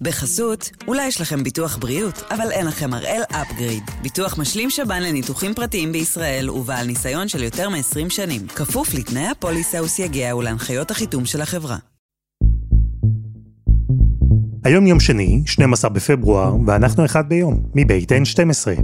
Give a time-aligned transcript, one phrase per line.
[0.00, 3.82] בחסות, אולי יש לכם ביטוח בריאות, אבל אין לכם הראל אפגריד.
[4.02, 8.46] ביטוח משלים שב"ן לניתוחים פרטיים בישראל ובעל ניסיון של יותר מ-20 שנים.
[8.46, 11.76] כפוף לתנאי הפוליסה וסייגיה ולהנחיות החיתום של החברה.
[14.64, 18.80] היום יום שני, 12 בפברואר, ואנחנו אחד ביום, מבית N12.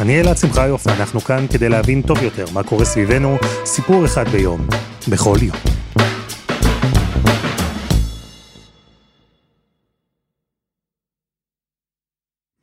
[0.00, 4.66] אני אלעד שמחיוף, ואנחנו כאן כדי להבין טוב יותר מה קורה סביבנו, סיפור אחד ביום,
[5.10, 5.56] בכל יום.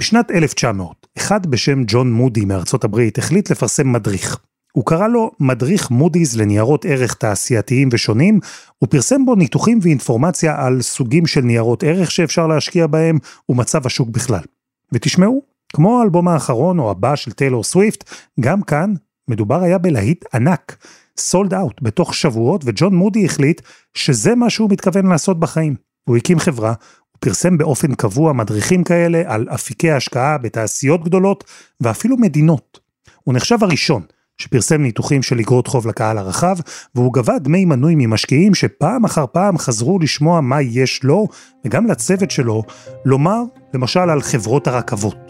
[0.01, 4.39] בשנת 1900, אחד בשם ג'ון מודי מארצות הברית החליט לפרסם מדריך.
[4.73, 8.39] הוא קרא לו מדריך מודי'ס לניירות ערך תעשייתיים ושונים,
[8.77, 13.17] הוא פרסם בו ניתוחים ואינפורמציה על סוגים של ניירות ערך שאפשר להשקיע בהם
[13.49, 14.43] ומצב השוק בכלל.
[14.91, 15.41] ותשמעו,
[15.73, 18.93] כמו האלבום האחרון או הבא של טיילור סוויפט, גם כאן
[19.27, 20.77] מדובר היה בלהיט ענק,
[21.19, 23.61] סולד אאוט בתוך שבועות, וג'ון מודי החליט
[23.93, 25.75] שזה מה שהוא מתכוון לעשות בחיים.
[26.03, 31.43] הוא הקים חברה, הוא פרסם באופן קבוע מדריכים כאלה על אפיקי השקעה בתעשיות גדולות
[31.81, 32.79] ואפילו מדינות.
[33.23, 34.01] הוא נחשב הראשון
[34.37, 36.55] שפרסם ניתוחים של אגרות חוב לקהל הרחב,
[36.95, 41.27] והוא גבה דמי מנוי ממשקיעים שפעם אחר פעם חזרו לשמוע מה יש לו,
[41.65, 42.63] וגם לצוות שלו,
[43.05, 43.41] לומר,
[43.73, 45.26] למשל על חברות הרכבות.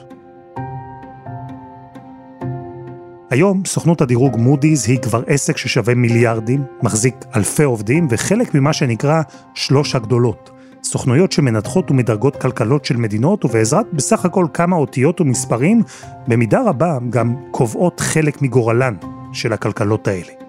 [3.30, 9.22] היום סוכנות הדירוג מודי'ס היא כבר עסק ששווה מיליארדים, מחזיק אלפי עובדים וחלק ממה שנקרא
[9.54, 10.50] שלוש הגדולות.
[10.84, 15.84] סוכנויות שמנתחות ומדרגות כלכלות של מדינות ובעזרת בסך הכל כמה אותיות ומספרים,
[16.28, 18.96] במידה רבה גם קובעות חלק מגורלן
[19.34, 20.47] של הכלכלות האלה.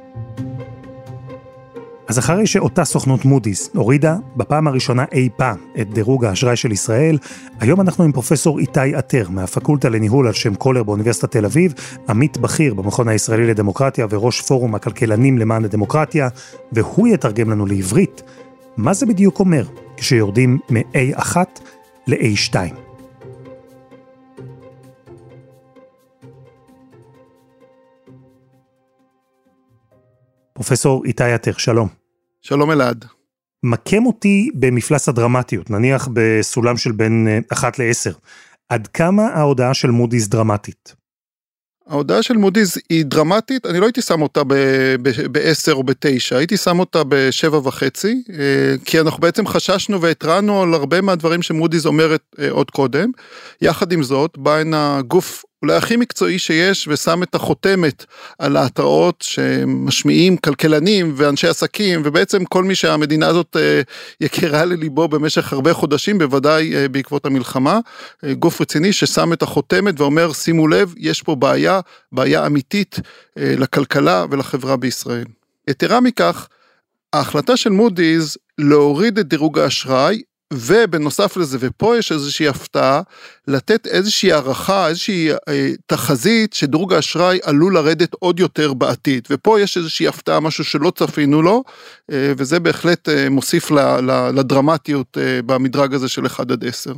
[2.09, 7.19] אז אחרי שאותה סוכנות מודי'ס הורידה בפעם הראשונה אי פעם את דירוג האשראי של ישראל,
[7.61, 11.75] היום אנחנו עם פרופסור איתי עטר מהפקולטה לניהול על שם קולר באוניברסיטת תל אביב,
[12.09, 16.29] עמית בכיר במכון הישראלי לדמוקרטיה וראש פורום הכלכלנים למען הדמוקרטיה,
[16.73, 18.23] והוא יתרגם לנו לעברית
[18.77, 19.64] מה זה בדיוק אומר
[19.97, 21.36] כשיורדים מ-A1
[22.06, 22.88] ל-A2.
[30.58, 31.89] פרופסור איתי עטר, שלום.
[32.42, 33.05] שלום אלעד.
[33.63, 38.14] מקם אותי במפלס הדרמטיות, נניח בסולם של בין 1 אה, ל-10.
[38.69, 40.95] עד כמה ההודעה של מודי'ס דרמטית?
[41.89, 46.79] ההודעה של מודי'ס היא דרמטית, אני לא הייתי שם אותה ב-10 או ב-9, הייתי שם
[46.80, 52.51] אותה ב-7 וחצי, אה, כי אנחנו בעצם חששנו והתרענו על הרבה מהדברים שמודי'ס אומרת אה,
[52.51, 53.11] עוד קודם.
[53.63, 58.05] יחד עם זאת, בא הנה גוף אולי הכי מקצועי שיש ושם את החותמת
[58.39, 63.80] על ההתראות שמשמיעים כלכלנים ואנשי עסקים ובעצם כל מי שהמדינה הזאת אה,
[64.20, 67.80] יקרה לליבו במשך הרבה חודשים בוודאי אה, בעקבות המלחמה.
[68.24, 71.80] אה, גוף רציני ששם את החותמת ואומר שימו לב יש פה בעיה,
[72.13, 72.96] בעיה אמיתית
[73.36, 75.25] לכלכלה ולחברה בישראל.
[75.69, 76.48] יתרה מכך
[77.13, 80.23] ההחלטה של מודי'ס להוריד את דירוג האשראי
[80.53, 83.03] ובנוסף לזה, ופה יש איזושהי הפתעה,
[83.48, 89.29] לתת איזושהי הערכה, איזושהי אה, תחזית שדירוג האשראי עלול לרדת עוד יותר בעתיד.
[89.31, 91.64] ופה יש איזושהי הפתעה, משהו שלא צפינו לו,
[92.13, 96.92] אה, וזה בהחלט אה, מוסיף ל, ל, לדרמטיות אה, במדרג הזה של 1 עד 10.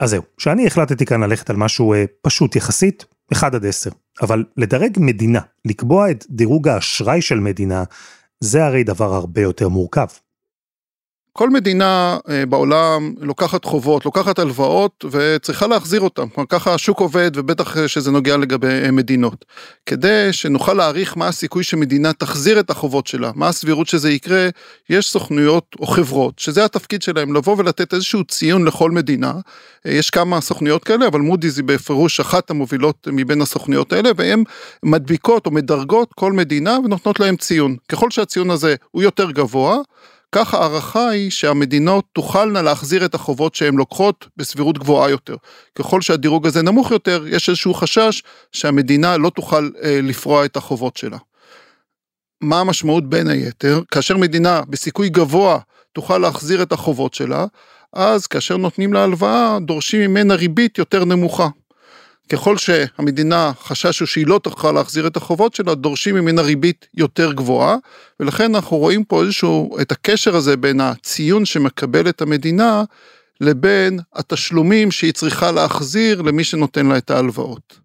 [0.00, 3.90] אז זהו, שאני החלטתי כאן ללכת על משהו אה, פשוט יחסית, 1 עד 10.
[4.22, 7.84] אבל לדרג מדינה, לקבוע את דירוג האשראי של מדינה,
[8.40, 10.06] זה הרי דבר הרבה יותר מורכב.
[11.36, 16.28] כל מדינה אה, בעולם לוקחת חובות, לוקחת הלוואות וצריכה להחזיר אותן.
[16.28, 19.44] כלומר ככה השוק עובד ובטח אה, שזה נוגע לגבי אה, מדינות.
[19.86, 24.48] כדי שנוכל להעריך מה הסיכוי שמדינה תחזיר את החובות שלה, מה הסבירות שזה יקרה,
[24.90, 29.32] יש סוכנויות או חברות שזה התפקיד שלהם לבוא ולתת איזשהו ציון לכל מדינה.
[29.84, 34.42] יש כמה סוכנויות כאלה אבל מודי'ס היא בפירוש אחת המובילות מבין הסוכנויות האלה והן
[34.82, 37.76] מדביקות או מדרגות כל מדינה ונותנות להם ציון.
[37.88, 39.76] ככל שהציון הזה הוא יותר גבוה,
[40.38, 45.36] כך ההערכה היא שהמדינות תוכלנה להחזיר את החובות שהן לוקחות בסבירות גבוהה יותר.
[45.74, 50.96] ככל שהדירוג הזה נמוך יותר, יש איזשהו חשש שהמדינה לא תוכל אה, לפרוע את החובות
[50.96, 51.16] שלה.
[52.40, 53.82] מה המשמעות בין היתר?
[53.90, 55.58] כאשר מדינה בסיכוי גבוה
[55.92, 57.46] תוכל להחזיר את החובות שלה,
[57.92, 61.48] אז כאשר נותנים לה הלוואה, דורשים ממנה ריבית יותר נמוכה.
[62.32, 67.76] ככל שהמדינה חששו שהיא לא תוכל להחזיר את החובות שלה, דורשים ממנה ריבית יותר גבוהה,
[68.20, 72.84] ולכן אנחנו רואים פה איזשהו, את הקשר הזה בין הציון שמקבלת המדינה,
[73.40, 77.80] לבין התשלומים שהיא צריכה להחזיר למי שנותן לה את ההלוואות.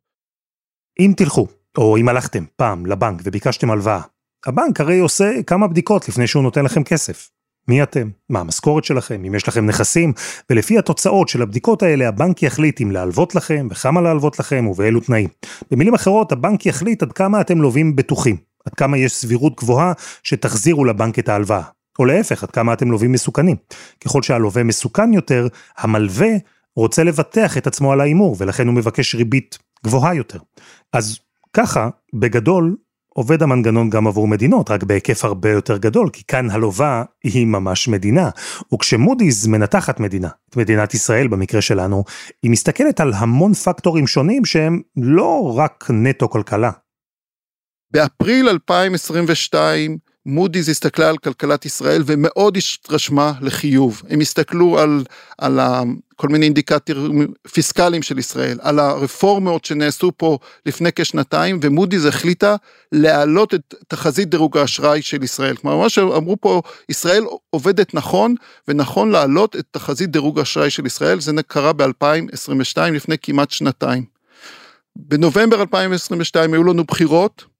[1.00, 1.48] אם תלכו,
[1.78, 4.02] או אם הלכתם פעם לבנק וביקשתם הלוואה,
[4.46, 7.30] הבנק הרי עושה כמה בדיקות לפני שהוא נותן לכם כסף.
[7.68, 8.10] מי אתם?
[8.30, 9.24] מה המשכורת שלכם?
[9.28, 10.14] אם יש לכם נכסים?
[10.50, 15.30] ולפי התוצאות של הבדיקות האלה, הבנק יחליט אם להלוות לכם, וכמה להלוות לכם, ובאילו תנאים.
[15.72, 18.38] במילים אחרות, הבנק יחליט עד כמה אתם לווים בטוחים.
[18.66, 19.94] עד כמה יש סבירות גבוהה
[20.24, 21.64] שתחזירו לבנק את ההלוואה.
[22.00, 23.56] או להפך, עד כמה אתם לווים מסוכנים.
[24.06, 25.48] ככל שהלווה מסוכן יותר,
[25.78, 26.30] המלווה
[26.76, 30.40] רוצה לבטח את עצמו על ההימור, ולכן הוא מבקש ריבית גבוהה יותר.
[30.94, 31.20] אז
[31.54, 32.76] ככה, בגדול,
[33.14, 37.88] עובד המנגנון גם עבור מדינות, רק בהיקף הרבה יותר גדול, כי כאן הלווה היא ממש
[37.88, 38.30] מדינה.
[38.74, 42.04] וכשמודי'ס מנתחת מדינה, את מדינת ישראל במקרה שלנו,
[42.44, 46.72] היא מסתכלת על המון פקטורים שונים שהם לא רק נטו כלכלה.
[47.92, 54.02] באפריל 2022, מודי'ס הסתכלה על כלכלת ישראל ומאוד התרשמה לחיוב.
[54.10, 55.04] הם הסתכלו על,
[55.38, 55.60] על
[56.16, 62.56] כל מיני אינדיקטורים פיסקליים של ישראל, על הרפורמות שנעשו פה לפני כשנתיים, ומודי'ס החליטה
[62.92, 65.56] להעלות את תחזית דירוג האשראי של ישראל.
[65.56, 68.36] כלומר, מה שאמרו פה, ישראל עובדת נכון,
[68.68, 74.06] ונכון להעלות את תחזית דירוג האשראי של ישראל, זה קרה ב-2022, לפני כמעט שנתיים.
[74.96, 77.51] בנובמבר 2022 היו לנו בחירות,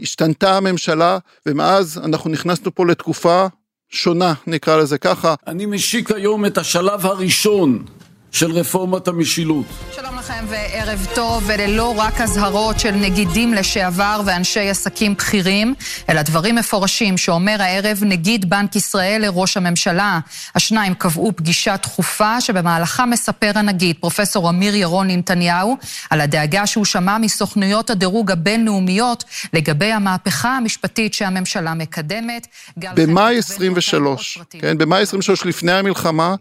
[0.00, 3.46] השתנתה הממשלה, ומאז אנחנו נכנסנו פה לתקופה
[3.90, 5.34] שונה, נקרא לזה ככה.
[5.46, 7.84] אני משיק היום את השלב הראשון
[8.32, 9.66] של רפורמת המשילות.
[9.96, 15.74] שלום לכם וערב טוב, וללא רק אזהרות של נגידים לשעבר ואנשי עסקים בכירים,
[16.08, 20.18] אלא דברים מפורשים שאומר הערב נגיד בנק ישראל לראש הממשלה.
[20.54, 25.76] השניים קבעו פגישה דחופה שבמהלכה מספר הנגיד, פרופסור אמיר ירון נתניהו,
[26.10, 32.46] על הדאגה שהוא שמע מסוכנויות הדירוג הבינלאומיות לגבי המהפכה המשפטית שהממשלה מקדמת.
[32.76, 36.34] במאי 23, כן, במאי 23 לפני המלחמה,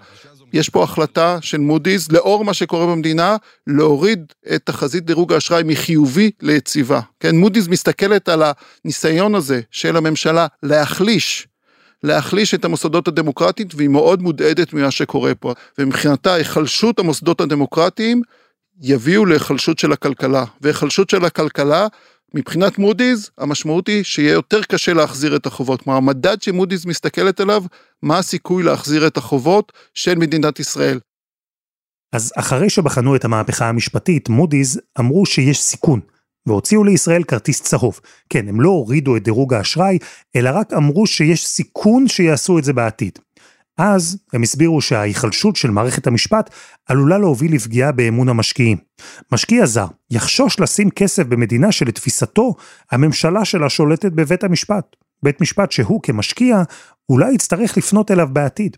[0.53, 3.35] יש פה החלטה של מודי'ס, לאור מה שקורה במדינה,
[3.67, 6.99] להוריד את תחזית דירוג האשראי מחיובי ליציבה.
[7.19, 8.43] כן, מודי'ס מסתכלת על
[8.85, 11.47] הניסיון הזה של הממשלה להחליש,
[12.03, 15.53] להחליש את המוסדות הדמוקרטיים, והיא מאוד מודאדת ממה שקורה פה.
[15.77, 18.21] ומבחינתה, היחלשות המוסדות הדמוקרטיים
[18.81, 20.45] יביאו להיחלשות של הכלכלה.
[20.61, 21.87] והיחלשות של הכלכלה
[22.33, 25.81] מבחינת מודי'ס, המשמעות היא שיהיה יותר קשה להחזיר את החובות.
[25.81, 27.63] כלומר, המדד שמודי'ס מסתכלת עליו,
[28.03, 30.99] מה הסיכוי להחזיר את החובות של מדינת ישראל.
[32.13, 35.99] אז אחרי שבחנו את המהפכה המשפטית, מודי'ס אמרו שיש סיכון,
[36.47, 37.99] והוציאו לישראל כרטיס צהוב.
[38.29, 39.97] כן, הם לא הורידו את דירוג האשראי,
[40.35, 43.19] אלא רק אמרו שיש סיכון שיעשו את זה בעתיד.
[43.77, 46.49] אז הם הסבירו שההיחלשות של מערכת המשפט
[46.85, 48.77] עלולה להוביל לפגיעה באמון המשקיעים.
[49.31, 52.55] משקיע זר יחשוש לשים כסף במדינה שלתפיסתו
[52.91, 54.95] הממשלה שלה שולטת בבית המשפט.
[55.23, 56.63] בית משפט שהוא כמשקיע
[57.09, 58.77] אולי יצטרך לפנות אליו בעתיד.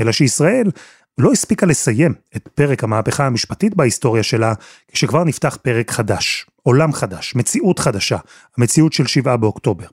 [0.00, 0.70] אלא שישראל
[1.18, 4.54] לא הספיקה לסיים את פרק המהפכה המשפטית בהיסטוריה שלה,
[4.92, 8.18] כשכבר נפתח פרק חדש, עולם חדש, מציאות חדשה,
[8.58, 9.86] המציאות של 7 באוקטובר.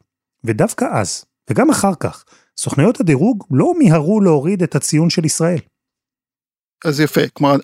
[0.43, 2.23] ודווקא אז, וגם אחר כך,
[2.59, 5.59] סוכנויות הדירוג לא מיהרו להוריד את הציון של ישראל.
[6.85, 7.55] אז יפה, כלומר,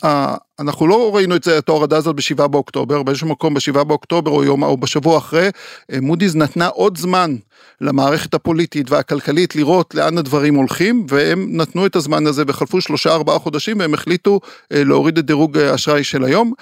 [0.59, 4.43] אנחנו לא ראינו את זה, את ההורדה הזאת בשבעה באוקטובר, באיזשהו מקום בשבעה באוקטובר או
[4.43, 5.49] יום או בשבוע אחרי,
[5.91, 7.35] אה, מודי'ס נתנה עוד זמן
[7.81, 13.39] למערכת הפוליטית והכלכלית לראות לאן הדברים הולכים, והם נתנו את הזמן הזה וחלפו שלושה ארבעה
[13.39, 14.39] חודשים והם החליטו
[14.73, 16.53] אה, להוריד את דירוג האשראי של היום.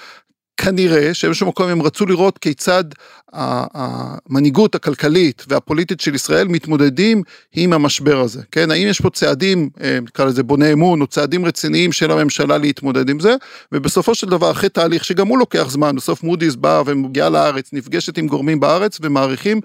[0.58, 2.84] כנראה שבאיזשהו מקום הם רצו לראות כיצד
[3.32, 7.22] המנהיגות הכלכלית והפוליטית של ישראל מתמודדים
[7.52, 8.70] עם המשבר הזה, כן?
[8.70, 13.08] האם יש פה צעדים, אה, נקרא לזה בוני אמון, או צעדים רציניים של הממשלה להתמודד
[13.08, 13.34] עם זה,
[13.72, 18.18] ובסופו של דבר, אחרי תהליך שגם הוא לוקח זמן, בסוף מודי'ס באה ומגיעה לארץ, נפגשת
[18.18, 19.60] עם גורמים בארץ ומעריכים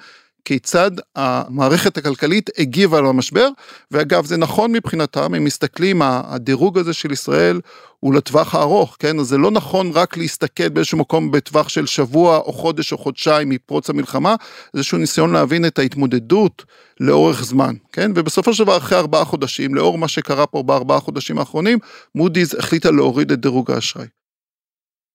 [0.45, 3.49] כיצד המערכת הכלכלית הגיבה למשבר,
[3.91, 7.61] ואגב זה נכון מבחינתם, הם מסתכלים, הדירוג הזה של ישראל
[7.99, 9.19] הוא לטווח הארוך, כן?
[9.19, 13.49] אז זה לא נכון רק להסתכל באיזשהו מקום בטווח של שבוע או חודש או חודשיים
[13.49, 14.35] מפרוץ המלחמה,
[14.73, 16.65] זה איזשהו ניסיון להבין את ההתמודדות
[16.99, 18.11] לאורך זמן, כן?
[18.15, 21.79] ובסופו של דבר אחרי ארבעה חודשים, לאור מה שקרה פה בארבעה חודשים האחרונים,
[22.15, 24.07] מודי'ס החליטה להוריד את דירוג האשראי.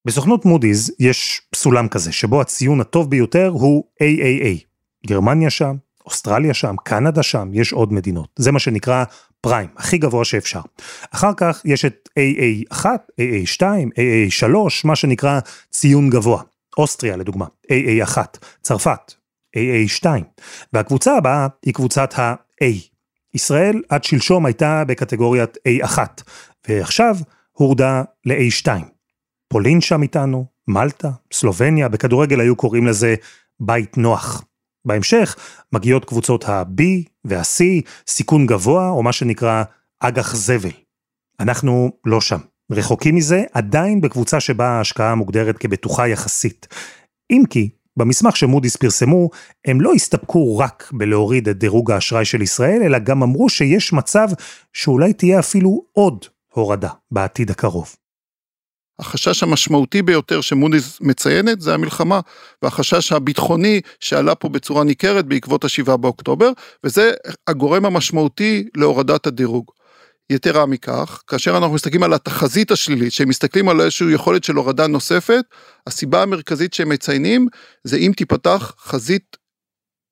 [0.07, 4.68] בסוכנות מודי'ס יש סולם כזה, שבו הציון הטוב ביותר הוא AAA,
[5.07, 5.77] גרמניה שם,
[6.07, 8.29] אוסטרליה שם, קנדה שם, יש עוד מדינות.
[8.37, 9.05] זה מה שנקרא
[9.41, 10.61] פריים, הכי גבוה שאפשר.
[11.11, 12.85] אחר כך יש את AA1,
[13.21, 14.47] AA2, AA3,
[14.85, 15.41] מה שנקרא
[15.71, 16.43] ציון גבוה.
[16.79, 18.19] אוסטריה לדוגמה, AA1,
[18.63, 19.15] צרפת,
[19.57, 20.07] AA2,
[20.73, 22.65] והקבוצה הבאה היא קבוצת ה-A.
[23.35, 25.99] ישראל עד שלשום הייתה בקטגוריית A1,
[26.69, 27.17] ועכשיו
[27.53, 28.69] הורדה ל-A2.
[29.49, 33.15] פולין שם איתנו, מלטה, סלובניה, בכדורגל היו קוראים לזה
[33.61, 34.45] בית נוח.
[34.85, 35.37] בהמשך
[35.73, 36.83] מגיעות קבוצות ה-B
[37.25, 37.65] וה-C,
[38.09, 39.63] סיכון גבוה, או מה שנקרא
[40.01, 40.71] אג"ח זבל.
[41.41, 42.39] אנחנו לא שם.
[42.73, 46.67] רחוקים מזה, עדיין בקבוצה שבה ההשקעה מוגדרת כבטוחה יחסית.
[47.31, 49.31] אם כי, במסמך שמודי'ס פרסמו,
[49.67, 54.29] הם לא הסתפקו רק בלהוריד את דירוג האשראי של ישראל, אלא גם אמרו שיש מצב
[54.73, 57.97] שאולי תהיה אפילו עוד הורדה בעתיד הקרוב.
[58.99, 62.21] החשש המשמעותי ביותר שמודי'ס מציינת זה המלחמה,
[62.63, 66.51] והחשש הביטחוני שעלה פה בצורה ניכרת בעקבות השבעה באוקטובר,
[66.85, 67.13] וזה
[67.47, 69.71] הגורם המשמעותי להורדת הדירוג.
[70.31, 74.87] יתרה מכך, כאשר אנחנו מסתכלים על התחזית השלילית, שהם מסתכלים על איזושהי יכולת של הורדה
[74.87, 75.45] נוספת,
[75.87, 77.49] הסיבה המרכזית שהם מציינים
[77.85, 79.37] זה אם תיפתח חזית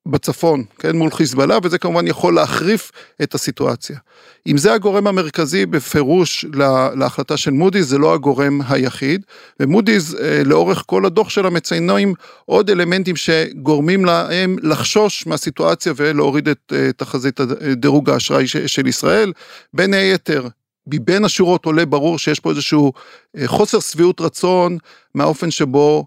[0.06, 3.98] בצפון, כן, מול חיזבאללה, וזה כמובן יכול להחריף את הסיטואציה.
[4.46, 9.24] אם זה הגורם המרכזי בפירוש לה, להחלטה של מודי'ס, זה לא הגורם היחיד,
[9.60, 16.72] ומודי'ס אה, לאורך כל הדוח שלה מציינים עוד אלמנטים שגורמים להם לחשוש מהסיטואציה ולהוריד את
[16.72, 17.40] אה, תחזית
[17.76, 19.32] דירוג האשראי של ישראל,
[19.74, 20.48] בין היתר.
[20.86, 22.92] מבין השורות עולה ברור שיש פה איזשהו
[23.36, 24.78] אה, חוסר שביעות רצון
[25.14, 26.06] מהאופן שבו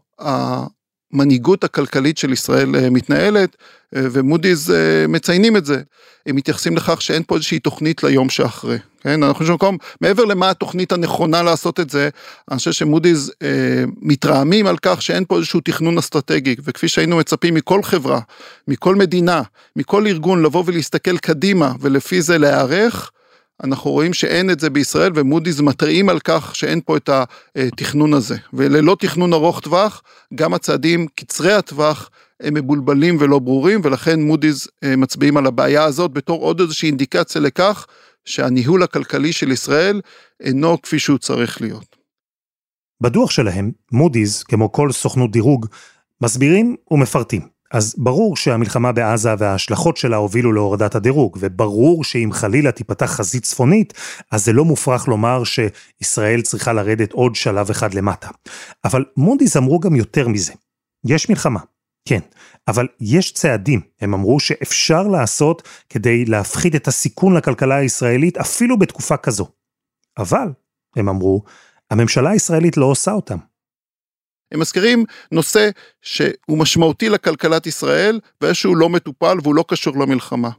[1.13, 3.55] המנהיגות הכלכלית של ישראל אה, מתנהלת,
[3.95, 5.81] אה, ומודי'ס אה, מציינים את זה.
[6.25, 8.77] הם מתייחסים לכך שאין פה איזושהי תוכנית ליום שאחרי.
[9.01, 12.09] כן, אנחנו חושבים מקום, מעבר למה התוכנית הנכונה לעשות את זה,
[12.51, 17.53] אני חושב שמודי'ס אה, מתרעמים על כך שאין פה איזשהו תכנון אסטרטגי, וכפי שהיינו מצפים
[17.53, 18.19] מכל חברה,
[18.67, 19.41] מכל מדינה,
[19.75, 23.11] מכל ארגון לבוא ולהסתכל קדימה ולפי זה להיערך,
[23.63, 27.09] אנחנו רואים שאין את זה בישראל ומודי'ס מתריעים על כך שאין פה את
[27.55, 28.35] התכנון הזה.
[28.53, 30.03] וללא תכנון ארוך טווח,
[30.35, 36.11] גם הצעדים קצרי הטווח הם מבולבלים ולא ברורים, ולכן מודי'ס אה, מצביעים על הבעיה הזאת
[36.11, 37.87] בתור עוד איזושהי אינדיקציה לכך
[38.25, 40.01] שהניהול הכלכלי של ישראל
[40.39, 41.95] אינו כפי שהוא צריך להיות.
[43.01, 45.65] בדוח שלהם, מודי'ס, כמו כל סוכנות דירוג,
[46.21, 47.58] מסבירים ומפרטים.
[47.71, 53.93] אז ברור שהמלחמה בעזה וההשלכות שלה הובילו להורדת הדירוג, וברור שאם חלילה תיפתח חזית צפונית,
[54.31, 58.29] אז זה לא מופרך לומר שישראל צריכה לרדת עוד שלב אחד למטה.
[58.85, 60.53] אבל מודי'ס אמרו גם יותר מזה.
[61.05, 61.59] יש מלחמה,
[62.07, 62.19] כן,
[62.67, 69.17] אבל יש צעדים, הם אמרו שאפשר לעשות כדי להפחית את הסיכון לכלכלה הישראלית אפילו בתקופה
[69.17, 69.47] כזו.
[70.17, 70.47] אבל,
[70.95, 71.43] הם אמרו,
[71.91, 73.37] הממשלה הישראלית לא עושה אותם.
[74.51, 75.69] הם מזכירים נושא
[76.01, 80.49] שהוא משמעותי לכלכלת ישראל ואיזשהו לא מטופל והוא לא קשור למלחמה.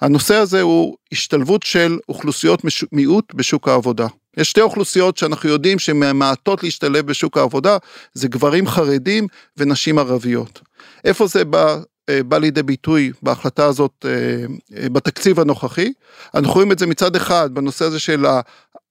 [0.00, 2.62] הנושא הזה הוא השתלבות של אוכלוסיות
[2.92, 4.06] מיעוט בשוק העבודה.
[4.36, 7.76] יש שתי אוכלוסיות שאנחנו יודעים שהן ממעטות להשתלב בשוק העבודה,
[8.14, 9.26] זה גברים חרדים
[9.56, 10.60] ונשים ערביות.
[11.04, 11.78] איפה זה בא
[12.08, 14.10] אה, בא לידי ביטוי בהחלטה הזאת אה,
[14.76, 15.92] אה, בתקציב הנוכחי.
[16.34, 18.26] אנחנו רואים את זה מצד אחד בנושא הזה של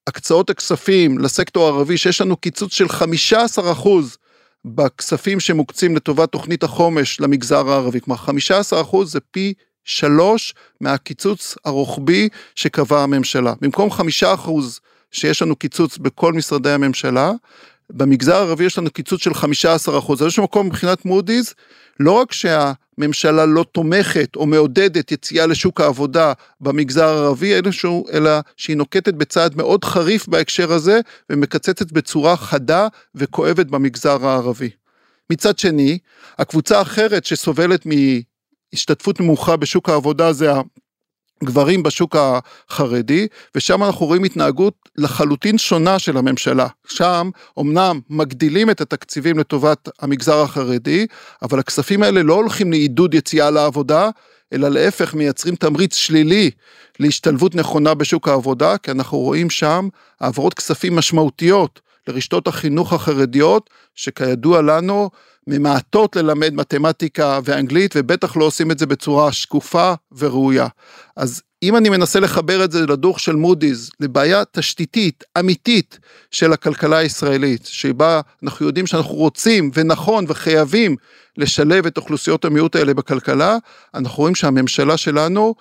[0.07, 4.17] הקצאות הכספים לסקטור הערבי, שיש לנו קיצוץ של 15 אחוז
[4.65, 8.19] בכספים שמוקצים לטובת תוכנית החומש למגזר הערבי, כלומר
[8.91, 9.53] 15% זה פי
[9.85, 13.53] שלוש מהקיצוץ הרוחבי שקבעה הממשלה.
[13.61, 14.49] במקום 5%
[15.11, 17.31] שיש לנו קיצוץ בכל משרדי הממשלה,
[17.89, 21.53] במגזר הערבי יש לנו קיצוץ של 15 אחוז, אז יש מקום מבחינת מודי'ס,
[21.99, 22.31] לא רק
[22.99, 29.13] שהממשלה לא תומכת או מעודדת יציאה לשוק העבודה במגזר הערבי, אלא, שהוא, אלא שהיא נוקטת
[29.13, 30.99] בצעד מאוד חריף בהקשר הזה,
[31.29, 34.69] ומקצצת בצורה חדה וכואבת במגזר הערבי.
[35.29, 35.97] מצד שני,
[36.39, 40.51] הקבוצה האחרת שסובלת מהשתתפות נמוכה בשוק העבודה זה
[41.43, 46.67] גברים בשוק החרדי, ושם אנחנו רואים התנהגות לחלוטין שונה של הממשלה.
[46.87, 47.29] שם
[47.59, 51.07] אמנם מגדילים את התקציבים לטובת המגזר החרדי,
[51.41, 54.09] אבל הכספים האלה לא הולכים לעידוד יציאה לעבודה,
[54.53, 56.51] אלא להפך מייצרים תמריץ שלילי
[56.99, 59.87] להשתלבות נכונה בשוק העבודה, כי אנחנו רואים שם
[60.21, 65.09] העברות כספים משמעותיות לרשתות החינוך החרדיות, שכידוע לנו
[65.47, 70.67] ממעטות ללמד מתמטיקה ואנגלית, ובטח לא עושים את זה בצורה שקופה וראויה.
[71.15, 75.99] אז אם אני מנסה לחבר את זה לדוח של מודי'ס, לבעיה תשתיתית, אמיתית,
[76.31, 80.95] של הכלכלה הישראלית, שבה אנחנו יודעים שאנחנו רוצים ונכון וחייבים
[81.37, 83.57] לשלב את אוכלוסיות המיעוט האלה בכלכלה,
[83.93, 85.55] אנחנו רואים שהממשלה שלנו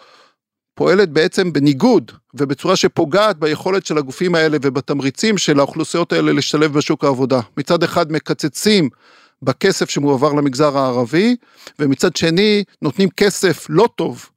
[0.74, 7.04] פועלת בעצם בניגוד ובצורה שפוגעת ביכולת של הגופים האלה ובתמריצים של האוכלוסיות האלה להשתלב בשוק
[7.04, 7.40] העבודה.
[7.56, 8.88] מצד אחד מקצצים
[9.42, 11.36] בכסף שמועבר למגזר הערבי,
[11.78, 14.30] ומצד שני נותנים כסף לא טוב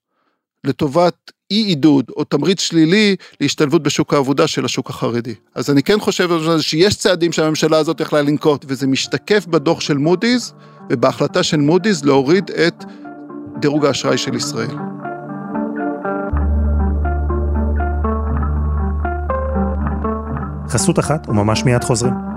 [0.64, 5.36] לטובת אי עידוד או תמריץ שלילי להשתלבות בשוק העבודה של השוק החרדי.
[5.56, 6.30] אז אני כן חושב
[6.62, 10.54] שיש צעדים שהממשלה הזאת יכלה לנקוט, וזה משתקף בדוח של מודי'ס
[10.90, 12.84] ובהחלטה של מודי'ס להוריד את
[13.60, 14.78] דירוג האשראי של ישראל.
[20.70, 22.29] חסות אחת וממש מיד חוזרים.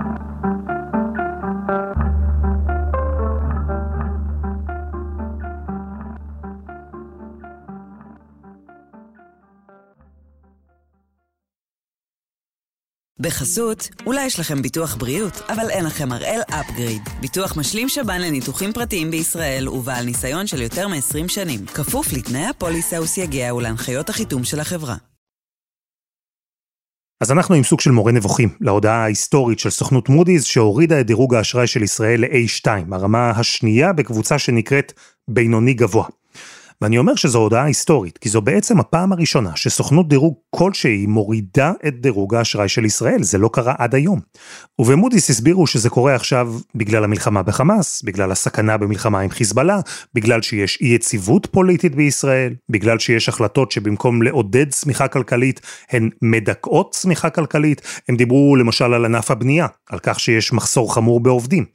[13.19, 17.01] בחסות, אולי יש לכם ביטוח בריאות, אבל אין לכם הראל אפגריד.
[17.21, 21.65] ביטוח משלים שב"ן לניתוחים פרטיים בישראל ובעל ניסיון של יותר מ-20 שנים.
[21.65, 24.95] כפוף לתנאי הפוליסה וסייגיה ולהנחיות החיתום של החברה.
[27.21, 31.35] אז אנחנו עם סוג של מורה נבוכים להודעה ההיסטורית של סוכנות מודי'ס שהורידה את דירוג
[31.35, 34.93] האשראי של ישראל ל-A2, הרמה השנייה בקבוצה שנקראת
[35.27, 36.05] בינוני גבוה.
[36.81, 42.01] ואני אומר שזו הודעה היסטורית, כי זו בעצם הפעם הראשונה שסוכנות דירוג כלשהי מורידה את
[42.01, 44.19] דירוג האשראי של ישראל, זה לא קרה עד היום.
[44.79, 49.79] ובמודי'ס הסבירו שזה קורה עכשיו בגלל המלחמה בחמאס, בגלל הסכנה במלחמה עם חיזבאללה,
[50.13, 56.93] בגלל שיש אי יציבות פוליטית בישראל, בגלל שיש החלטות שבמקום לעודד צמיחה כלכלית, הן מדכאות
[56.93, 61.65] צמיחה כלכלית, הם דיברו למשל על ענף הבנייה, על כך שיש מחסור חמור בעובדים.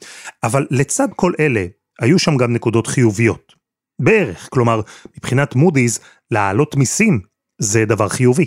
[0.42, 1.66] אבל לצד כל אלה,
[2.00, 3.57] היו שם גם נקודות חיוביות.
[3.98, 4.80] בערך, כלומר,
[5.16, 6.00] מבחינת מודי'ס,
[6.30, 7.20] להעלות מיסים
[7.58, 8.44] זה דבר חיובי.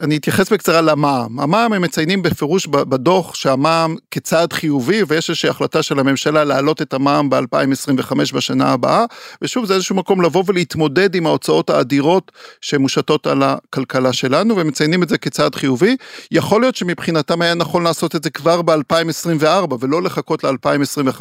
[0.00, 1.40] אני אתייחס בקצרה למע"מ.
[1.40, 6.94] המע"מ הם מציינים בפירוש בדוח שהמע"מ כצעד חיובי ויש איזושהי החלטה של הממשלה להעלות את
[6.94, 9.04] המע"מ ב-2025 בשנה הבאה
[9.42, 15.08] ושוב זה איזשהו מקום לבוא ולהתמודד עם ההוצאות האדירות שמושתות על הכלכלה שלנו ומציינים את
[15.08, 15.96] זה כצעד חיובי.
[16.30, 21.20] יכול להיות שמבחינתם היה נכון לעשות את זה כבר ב-2024 ולא לחכות ל-2025.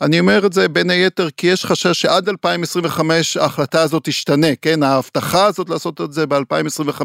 [0.00, 4.82] אני אומר את זה בין היתר כי יש חשש שעד 2025 ההחלטה הזאת תשתנה, כן?
[4.82, 7.02] ההבטחה הזאת לעשות את זה ב-2025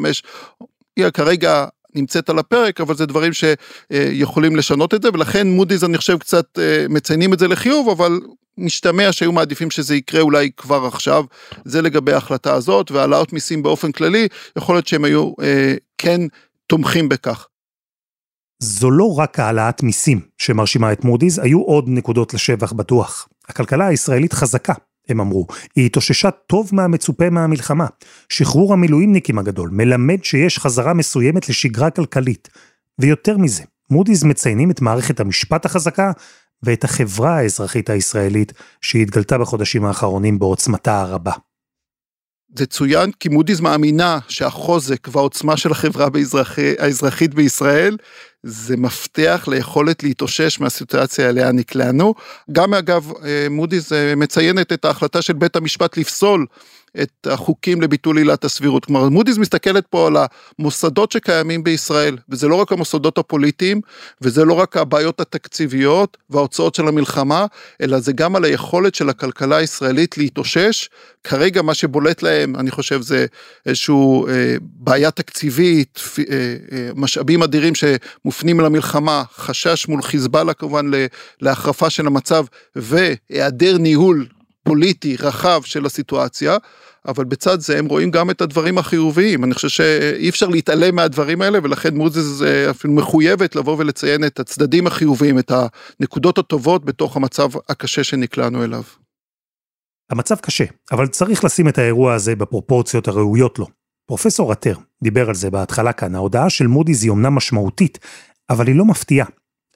[0.96, 5.98] היא כרגע נמצאת על הפרק, אבל זה דברים שיכולים לשנות את זה, ולכן מודי'ס אני
[5.98, 8.20] חושב קצת אה, מציינים את זה לחיוב, אבל
[8.58, 11.24] משתמע שהיו מעדיפים שזה יקרה אולי כבר עכשיו,
[11.66, 16.22] זה לגבי ההחלטה הזאת, והעלאות מיסים באופן כללי, יכול להיות שהם היו אה, כן
[16.68, 17.48] תומכים בכך.
[18.60, 23.28] זו לא רק העלאת מיסים שמרשימה את מודי'ס, היו עוד נקודות לשבח בטוח.
[23.50, 24.74] הכלכלה הישראלית חזקה,
[25.10, 27.86] הם אמרו, היא התאוששה טוב מהמצופה מהמלחמה.
[28.30, 32.50] שחרור המילואימניקים הגדול מלמד שיש חזרה מסוימת לשגרה כלכלית.
[33.00, 36.12] ויותר מזה, מודי'ס מציינים את מערכת המשפט החזקה
[36.64, 41.32] ואת החברה האזרחית הישראלית שהתגלתה בחודשים האחרונים בעוצמתה הרבה.
[42.58, 46.08] זה צוין כי מודי'ס מאמינה שהחוזק והעוצמה של החברה
[46.80, 47.98] האזרחית בישראל
[48.48, 52.14] זה מפתח ליכולת להתאושש מהסיטואציה אליה נקלענו.
[52.52, 56.46] גם אגב, אה, מודי'ס אה, מציינת את ההחלטה של בית המשפט לפסול
[57.02, 58.86] את החוקים לביטול עילת הסבירות.
[58.86, 60.18] כלומר, מודי'ס מסתכלת פה על
[60.60, 63.82] המוסדות שקיימים בישראל, וזה לא רק המוסדות הפוליטיים,
[64.22, 67.46] וזה לא רק הבעיות התקציביות וההוצאות של המלחמה,
[67.82, 70.90] אלא זה גם על היכולת של הכלכלה הישראלית להתאושש.
[71.24, 73.26] כרגע מה שבולט להם, אני חושב, זה
[73.66, 73.96] איזושהי
[74.30, 80.92] אה, בעיה תקציבית, אה, אה, משאבים אדירים שמופנים למלחמה, חשש מול חיזבאללה כמובן
[81.42, 84.26] להחרפה של המצב, והיעדר ניהול
[84.66, 86.58] פוליטי רחב של הסיטואציה,
[87.08, 89.44] אבל בצד זה הם רואים גם את הדברים החיוביים.
[89.44, 94.40] אני חושב שאי אפשר להתעלם מהדברים האלה, ולכן מוזס אה, אפילו מחויבת לבוא ולציין את
[94.40, 95.52] הצדדים החיוביים, את
[96.00, 98.84] הנקודות הטובות בתוך המצב הקשה שנקלענו אליו.
[100.10, 103.68] המצב קשה, אבל צריך לשים את האירוע הזה בפרופורציות הראויות לו.
[104.08, 108.00] פרופסור עטר דיבר על זה בהתחלה כאן, ההודעה של מודי'ס היא אמנם משמעותית,
[108.50, 109.28] אבל היא לא מפתיעה.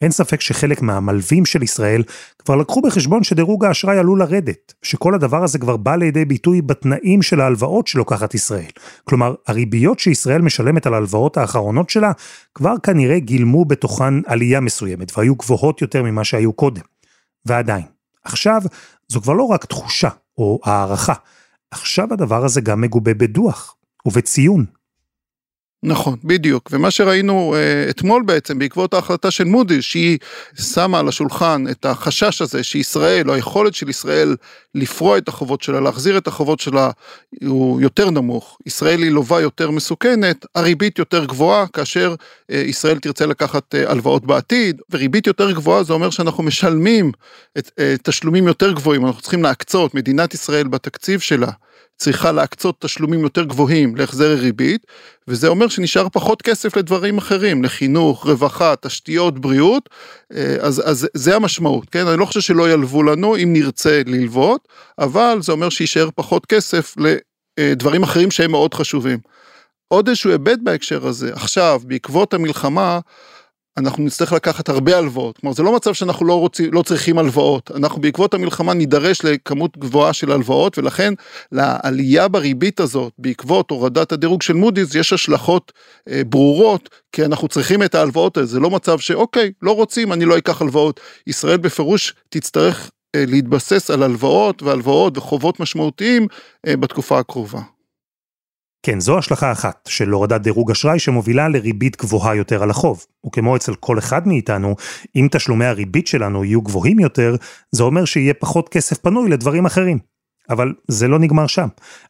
[0.02, 2.04] אין ספק שחלק מהמלווים של ישראל
[2.40, 7.22] כבר לקחו בחשבון שדירוג האשראי עלול לרדת, שכל הדבר הזה כבר בא לידי ביטוי בתנאים
[7.22, 8.72] של ההלוואות שלוקחת ישראל.
[9.04, 12.12] כלומר, הריביות שישראל משלמת על ההלוואות האחרונות שלה,
[12.56, 16.82] כבר כנראה גילמו בתוכן עלייה מסוימת, והיו גבוהות יותר ממה שהיו קודם.
[17.46, 17.86] ועדיין,
[18.26, 18.62] עכשיו
[19.08, 21.14] זו כבר לא רק תחושה או הערכה,
[21.72, 24.79] עכשיו הדבר הזה גם מגובה בדוח ובציון.
[25.84, 26.70] נכון, בדיוק.
[26.72, 30.18] ומה שראינו uh, אתמול בעצם, בעקבות ההחלטה של מודי, שהיא
[30.56, 34.36] שמה על השולחן את החשש הזה שישראל, או היכולת של ישראל
[34.76, 36.92] לפרוע את החובות שלה, להחזיר את החובות שלה,
[37.46, 38.58] הוא יותר נמוך.
[38.66, 44.26] ישראל היא לובה יותר מסוכנת, הריבית יותר גבוהה, כאשר uh, ישראל תרצה לקחת uh, הלוואות
[44.26, 47.12] בעתיד, וריבית יותר גבוהה זה אומר שאנחנו משלמים
[47.58, 51.52] את, uh, תשלומים יותר גבוהים, אנחנו צריכים להקצות, מדינת ישראל בתקציב שלה.
[52.00, 54.88] צריכה להקצות תשלומים יותר גבוהים להחזר ריבית,
[55.28, 59.90] וזה אומר שנשאר פחות כסף לדברים אחרים, לחינוך, רווחה, תשתיות, בריאות,
[60.34, 62.08] אה, אז, אז זה המשמעות, כן?
[62.08, 64.68] אני לא חושב שלא ילוו לנו אם נרצה ללוות,
[65.00, 66.96] אבל זה אומר שיישאר פחות כסף
[67.58, 69.20] לדברים אחרים שהם מאוד חשובים.
[69.88, 73.00] עוד איזשהו היבט בהקשר הזה, עכשיו, בעקבות המלחמה,
[73.80, 77.72] אנחנו נצטרך לקחת הרבה הלוואות, כלומר זה לא מצב שאנחנו לא, רוצים, לא צריכים הלוואות,
[77.76, 81.14] אנחנו בעקבות המלחמה נידרש לכמות גבוהה של הלוואות ולכן
[81.52, 85.72] לעלייה בריבית הזאת בעקבות הורדת הדירוג של מודי'ס יש השלכות
[86.10, 90.26] אה, ברורות כי אנחנו צריכים את ההלוואות האלה, זה לא מצב שאוקיי לא רוצים אני
[90.26, 96.28] לא אקח הלוואות, ישראל בפירוש תצטרך אה, להתבסס על הלוואות והלוואות וחובות משמעותיים
[96.68, 97.79] אה, בתקופה הקרובה.
[98.84, 103.06] כן, זו השלכה אחת של הורדת דירוג אשראי שמובילה לריבית גבוהה יותר על החוב.
[103.26, 104.76] וכמו אצל כל אחד מאיתנו,
[105.16, 107.36] אם תשלומי הריבית שלנו יהיו גבוהים יותר,
[107.72, 110.00] זה אומר שיהיה פחות כסף פנוי לדברים אחרים.
[110.50, 111.68] אבל זה לא נגמר שם.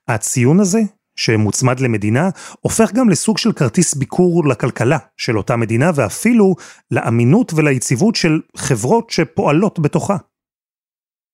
[0.08, 0.80] הציון הזה,
[1.16, 2.30] שמוצמד למדינה,
[2.62, 6.56] הופך גם לסוג של כרטיס ביקור לכלכלה של אותה מדינה, ואפילו
[6.92, 10.18] לאמינות וליציבות של חברות שפועלות בתוכה.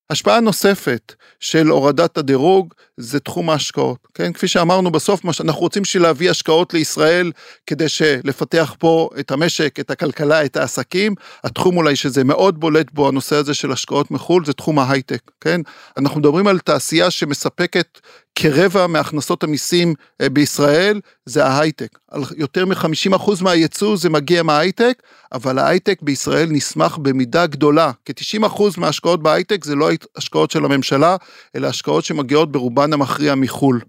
[0.09, 4.33] השפעה נוספת של הורדת הדירוג זה תחום ההשקעות, כן?
[4.33, 7.31] כפי שאמרנו בסוף, מה שאנחנו רוצים להביא השקעות לישראל
[7.67, 7.85] כדי
[8.23, 11.15] לפתח פה את המשק, את הכלכלה, את העסקים.
[11.43, 15.61] התחום אולי שזה מאוד בולט בו, הנושא הזה של השקעות מחו"ל, זה תחום ההייטק, כן?
[15.97, 17.99] אנחנו מדברים על תעשייה שמספקת
[18.35, 21.99] כרבע מהכנסות המיסים אה, בישראל זה ההייטק.
[22.37, 27.91] יותר מ-50% מהייצוא זה מגיע מההייטק, אבל ההייטק בישראל נסמך במידה גדולה.
[28.05, 31.15] כ-90% מההשקעות בהייטק זה לא השקעות של הממשלה,
[31.55, 33.81] אלא השקעות שמגיעות ברובן המכריע מחו"ל.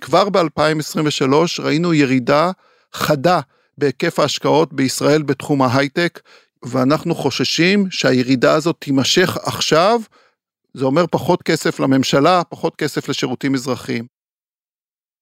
[0.00, 2.50] כבר ב-2023 ראינו ירידה
[2.92, 3.40] חדה
[3.78, 6.20] בהיקף ההשקעות בישראל בתחום ההייטק,
[6.64, 10.00] ואנחנו חוששים שהירידה הזאת תימשך עכשיו,
[10.78, 14.04] זה אומר פחות כסף לממשלה, פחות כסף לשירותים אזרחיים.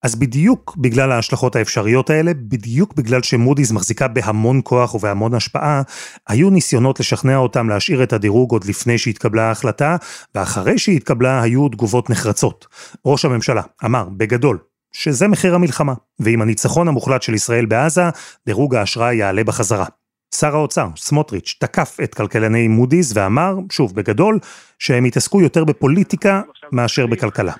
[0.03, 5.83] אז בדיוק בגלל ההשלכות האפשריות האלה, בדיוק בגלל שמודי'ס מחזיקה בהמון כוח ובהמון השפעה,
[6.29, 9.97] היו ניסיונות לשכנע אותם להשאיר את הדירוג עוד לפני שהתקבלה ההחלטה,
[10.35, 12.67] ואחרי שהתקבלה היו תגובות נחרצות.
[13.07, 14.59] ראש הממשלה אמר, בגדול,
[14.93, 18.03] שזה מחיר המלחמה, ועם הניצחון המוחלט של ישראל בעזה,
[18.47, 19.87] דירוג האשראי יעלה בחזרה.
[20.35, 24.39] שר האוצר, סמוטריץ', תקף את כלכלני מודי'ס ואמר, שוב בגדול,
[24.79, 26.41] שהם יתעסקו יותר בפוליטיקה
[26.73, 27.53] מאשר בכלכלה.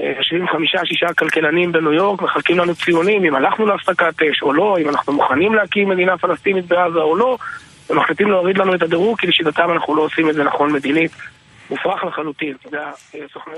[0.00, 4.76] יושבים חמישה, שישה כלכלנים בניו יורק, מחלקים לנו ציונים אם הלכנו להפסקת אש או לא,
[4.82, 7.38] אם אנחנו מוכנים להקים מדינה פלסטינית בעזה או לא,
[7.90, 11.12] ומחליטים להוריד לנו את הדירוג, כי לשיטתם אנחנו לא עושים את זה נכון מדינית.
[11.70, 12.54] מופרך לחלוטין.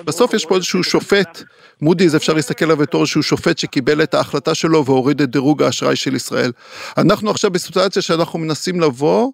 [0.04, 1.42] בסוף יש פה איזשהו שופט,
[1.82, 5.96] מודי'ס אפשר להסתכל עליו בתור איזשהו שופט שקיבל את ההחלטה שלו והוריד את דירוג האשראי
[5.96, 6.52] של ישראל.
[6.98, 9.30] אנחנו עכשיו בסיטואציה שאנחנו מנסים לבוא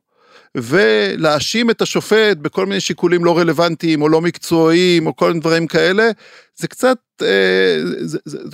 [0.55, 5.67] ולהאשים את השופט בכל מיני שיקולים לא רלוונטיים או לא מקצועיים או כל מיני דברים
[5.67, 6.11] כאלה,
[6.59, 7.77] זה קצת, אה,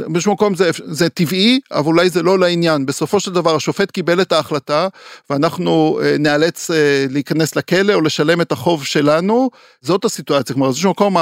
[0.08, 2.86] באיזשהו מקום זה, זה טבעי, אבל אולי זה לא לעניין.
[2.86, 4.88] בסופו של דבר השופט קיבל את ההחלטה,
[5.30, 10.54] ואנחנו אה, נאלץ אה, להיכנס לכלא או לשלם את החוב שלנו, זאת הסיטואציה.
[10.54, 11.16] כלומר, באיזשהו מקום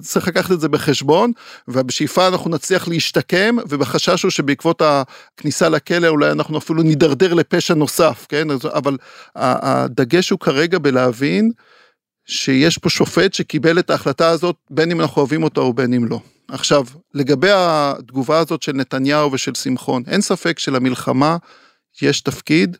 [0.00, 1.32] צריך לקחת את זה בחשבון,
[1.68, 8.26] ובשאיפה אנחנו נצליח להשתקם, ובחשש הוא שבעקבות הכניסה לכלא אולי אנחנו אפילו נידרדר לפשע נוסף,
[8.28, 8.48] כן?
[8.50, 8.96] אבל
[9.36, 11.50] הדגש הוא כרגע בלהבין,
[12.26, 16.04] שיש פה שופט שקיבל את ההחלטה הזאת, בין אם אנחנו אוהבים אותה או בין אם
[16.04, 16.20] לא.
[16.48, 21.36] עכשיו, לגבי התגובה הזאת של נתניהו ושל שמחון, אין ספק שלמלחמה
[22.02, 22.76] יש תפקיד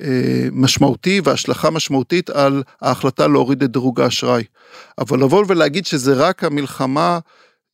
[0.00, 4.44] אה, משמעותי והשלכה משמעותית על ההחלטה להוריד את דירוג האשראי.
[4.98, 7.18] אבל לבוא ולהגיד שזה רק המלחמה,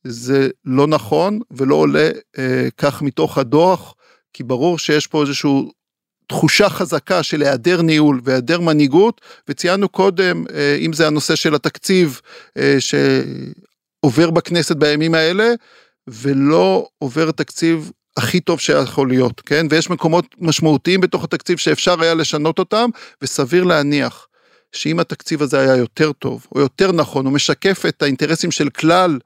[0.03, 3.95] זה לא נכון ולא עולה אה, כך מתוך הדוח,
[4.33, 5.71] כי ברור שיש פה איזשהו
[6.33, 12.21] תחושה חזקה של היעדר ניהול והיעדר מנהיגות, וציינו קודם, אה, אם זה הנושא של התקציב
[12.57, 15.53] אה, שעובר בכנסת בימים האלה,
[16.07, 19.65] ולא עובר תקציב הכי טוב שיכול להיות, כן?
[19.69, 22.89] ויש מקומות משמעותיים בתוך התקציב שאפשר היה לשנות אותם,
[23.21, 24.27] וסביר להניח
[24.71, 29.19] שאם התקציב הזה היה יותר טוב, או יותר נכון, הוא משקף את האינטרסים של כלל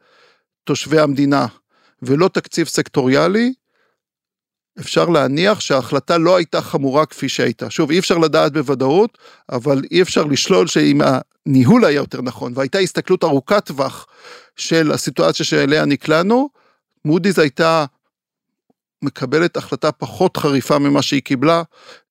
[0.64, 1.46] תושבי המדינה,
[2.02, 3.54] ולא תקציב סקטוריאלי,
[4.80, 7.70] אפשר להניח שההחלטה לא הייתה חמורה כפי שהייתה.
[7.70, 9.18] שוב, אי אפשר לדעת בוודאות,
[9.52, 11.02] אבל אי אפשר לשלול שאם
[11.46, 14.08] הניהול היה יותר נכון, והייתה הסתכלות ארוכת טווח
[14.56, 16.50] של הסיטואציה שאליה נקלענו,
[17.06, 17.86] מודי'ס הייתה
[19.02, 21.64] מקבלת החלטה פחות חריפה ממה שהיא קיבלה,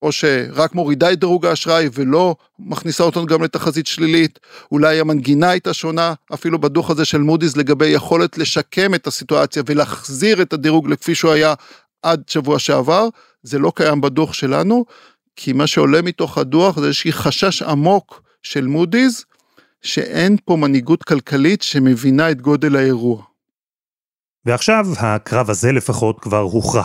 [0.03, 4.39] או שרק מורידה את דירוג האשראי ולא מכניסה אותנו גם לתחזית שלילית,
[4.73, 10.43] אולי המנגינה הייתה שונה, אפילו בדוח הזה של מודי'ס לגבי יכולת לשקם את הסיטואציה ולהחזיר
[10.43, 11.55] את הדירוג לכפי שהוא היה
[12.03, 13.09] עד שבוע שעבר,
[13.43, 14.85] זה לא קיים בדוח שלנו,
[15.37, 19.25] כי מה שעולה מתוך הדוח זה איזשהי חשש עמוק של מודי'ס,
[19.83, 23.23] שאין פה מנהיגות כלכלית שמבינה את גודל האירוע.
[24.45, 26.85] ועכשיו הקרב הזה לפחות כבר הוכרע.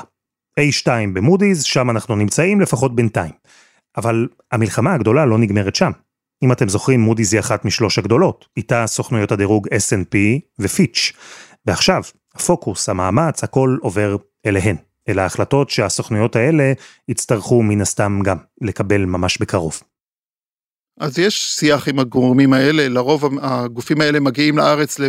[0.59, 3.31] A2 במודי'ס, שם אנחנו נמצאים לפחות בינתיים.
[3.97, 5.91] אבל המלחמה הגדולה לא נגמרת שם.
[6.43, 10.17] אם אתם זוכרים, מודי'ס היא אחת משלוש הגדולות, איתה סוכנויות הדירוג S&P
[10.59, 11.11] ופיץ'.
[11.65, 12.01] ועכשיו,
[12.35, 14.75] הפוקוס, המאמץ, הכל עובר אליהן.
[15.09, 16.73] אל ההחלטות שהסוכנויות האלה
[17.07, 19.81] יצטרכו מן הסתם גם לקבל ממש בקרוב.
[20.99, 24.99] אז יש שיח עם הגורמים האלה, לרוב הגופים האלה מגיעים לארץ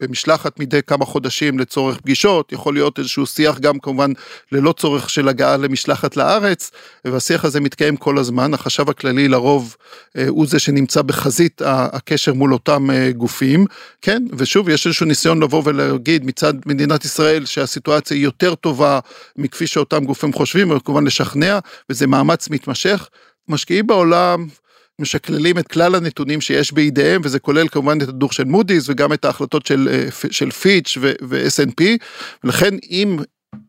[0.00, 4.12] במשלחת מדי כמה חודשים לצורך פגישות, יכול להיות איזשהו שיח גם כמובן
[4.52, 6.70] ללא צורך של הגעה למשלחת לארץ,
[7.04, 9.76] והשיח הזה מתקיים כל הזמן, החשב הכללי לרוב
[10.16, 13.66] אה, הוא זה שנמצא בחזית הקשר מול אותם אה, גופים,
[14.02, 18.98] כן, ושוב יש איזשהו ניסיון לבוא ולהגיד מצד מדינת ישראל שהסיטואציה היא יותר טובה
[19.36, 21.58] מכפי שאותם גופים חושבים, וכמובן לשכנע,
[21.90, 23.08] וזה מאמץ מתמשך.
[23.48, 24.46] משקיעים בעולם
[24.98, 29.24] משקללים את כלל הנתונים שיש בידיהם, וזה כולל כמובן את הדוח של מודי'ס וגם את
[29.24, 31.84] ההחלטות של, אה, של פיץ' ו-SNP,
[32.44, 33.18] ולכן אם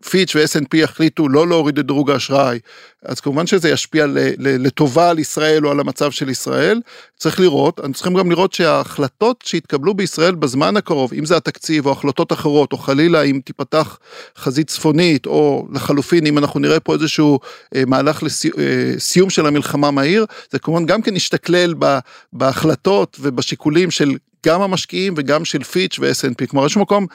[0.10, 2.60] פיץ' ו-S&P יחליטו לא להוריד את דירוג האשראי,
[3.06, 4.06] אז כמובן שזה ישפיע
[4.38, 6.82] לטובה על ישראל או על המצב של ישראל.
[7.18, 11.92] צריך לראות, אנחנו צריכים גם לראות שההחלטות שהתקבלו בישראל בזמן הקרוב, אם זה התקציב או
[11.92, 14.00] החלטות אחרות, או חלילה אם תיפתח
[14.38, 17.40] חזית צפונית, או לחלופין אם אנחנו נראה פה איזשהו
[17.76, 21.74] אה, מהלך לסיום של המלחמה מהיר, זה כמובן גם כן ישתכלל
[22.34, 24.12] בהחלטות ובשיקולים של
[24.46, 27.08] גם המשקיעים וגם של פיץ' ו-S&P, כלומר יש מקום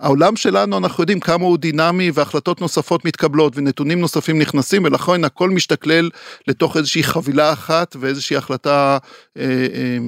[0.00, 5.50] העולם שלנו אנחנו יודעים כמה הוא דינמי והחלטות נוספות מתקבלות ונתונים נוספים נכנסים ולכן הכל
[5.50, 6.10] משתכלל
[6.48, 8.98] לתוך איזושהי חבילה אחת ואיזושהי החלטה
[9.36, 9.98] אה, אה,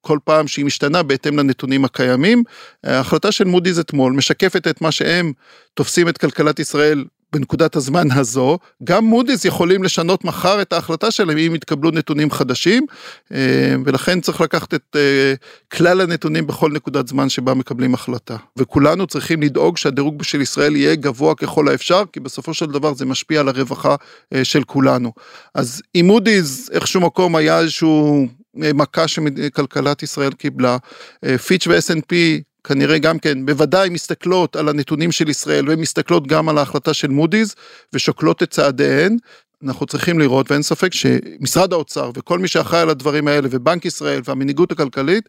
[0.00, 2.42] כל פעם שהיא משתנה בהתאם לנתונים הקיימים.
[2.84, 5.32] ההחלטה של מודי'ס אתמול משקפת את מה שהם
[5.74, 11.38] תופסים את כלכלת ישראל בנקודת הזמן הזו, גם מודי'ס יכולים לשנות מחר את ההחלטה שלהם
[11.38, 12.86] אם יתקבלו נתונים חדשים,
[13.32, 15.34] אה, ולכן צריך לקחת את אה,
[15.68, 18.36] כלל הנתונים בכל נקודת זמן שבה מקבלים החלטה.
[18.56, 23.06] וכולנו צריכים לדאוג שהדירוג של ישראל יהיה גבוה ככל האפשר, כי בסופו של דבר זה
[23.06, 23.94] משפיע על הרווחה
[24.34, 25.12] אה, של כולנו.
[25.54, 30.76] אז אם מודי'ס איכשהו מקום היה איזשהו מכה שכלכלת ישראל קיבלה,
[31.46, 32.14] פיץ' ו-S&P
[32.66, 37.56] כנראה גם כן, בוודאי מסתכלות על הנתונים של ישראל ומסתכלות גם על ההחלטה של מודי'ס
[37.92, 39.16] ושוקלות את צעדיהן.
[39.64, 44.20] אנחנו צריכים לראות ואין ספק שמשרד האוצר וכל מי שאחראי על הדברים האלה ובנק ישראל
[44.24, 45.28] והמנהיגות הכלכלית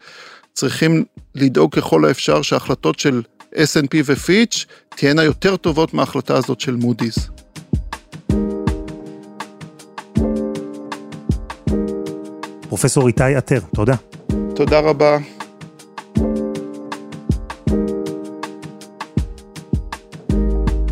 [0.54, 1.04] צריכים
[1.36, 3.21] לדאוג ככל האפשר שההחלטות של
[3.54, 7.30] S&P ופיץ' תהיינה יותר טובות מההחלטה הזאת של מודי'ס.
[12.69, 13.95] פרופסור איתי עטר, תודה.
[14.56, 15.37] תודה רבה.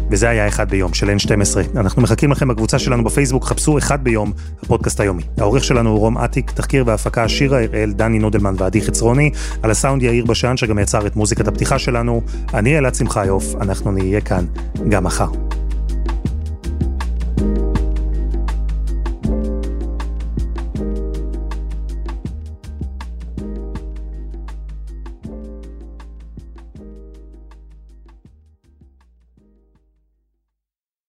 [0.10, 1.78] וזה היה אחד ביום של N12.
[1.78, 5.24] אנחנו מחכים לכם בקבוצה שלנו בפייסבוק, חפשו אחד ביום, הפודקאסט היומי.
[5.38, 9.32] העורך שלנו הוא רום אטיק, תחקיר והפקה שירה הראל, דני נודלמן ועדי חצרוני,
[9.64, 12.22] על הסאונד יאיר בשן שגם יצר את מוזיקת הפתיחה שלנו.
[12.54, 14.46] אני אלעד שמחיוף, אנחנו נהיה כאן
[14.90, 15.28] גם מחר.